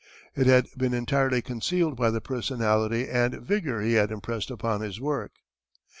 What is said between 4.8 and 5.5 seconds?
his work.